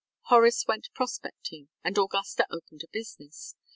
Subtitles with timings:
[0.29, 3.53] Horace went prospecting and Augusta opened a business.